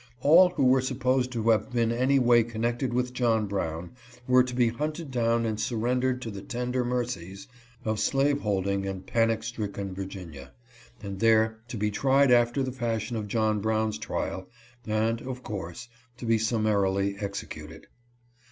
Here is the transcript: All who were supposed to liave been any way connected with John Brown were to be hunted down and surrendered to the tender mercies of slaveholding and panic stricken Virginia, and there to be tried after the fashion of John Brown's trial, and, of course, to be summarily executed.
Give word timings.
All 0.21 0.49
who 0.49 0.65
were 0.65 0.81
supposed 0.81 1.31
to 1.33 1.43
liave 1.43 1.71
been 1.73 1.91
any 1.91 2.17
way 2.17 2.41
connected 2.41 2.91
with 2.91 3.13
John 3.13 3.45
Brown 3.45 3.91
were 4.27 4.41
to 4.41 4.55
be 4.55 4.69
hunted 4.69 5.11
down 5.11 5.45
and 5.45 5.59
surrendered 5.59 6.23
to 6.23 6.31
the 6.31 6.41
tender 6.41 6.83
mercies 6.83 7.47
of 7.85 7.99
slaveholding 7.99 8.87
and 8.87 9.05
panic 9.05 9.43
stricken 9.43 9.93
Virginia, 9.93 10.53
and 11.03 11.19
there 11.19 11.59
to 11.67 11.77
be 11.77 11.91
tried 11.91 12.31
after 12.31 12.63
the 12.63 12.71
fashion 12.71 13.15
of 13.15 13.27
John 13.27 13.61
Brown's 13.61 13.99
trial, 13.99 14.49
and, 14.87 15.21
of 15.21 15.43
course, 15.43 15.87
to 16.17 16.25
be 16.25 16.39
summarily 16.39 17.15
executed. 17.19 17.85